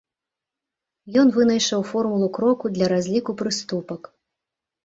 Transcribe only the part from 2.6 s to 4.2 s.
для разліку прыступак.